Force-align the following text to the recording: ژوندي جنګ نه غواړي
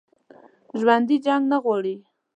ژوندي 0.79 1.17
جنګ 1.25 1.43
نه 1.51 1.57
غواړي 1.63 1.95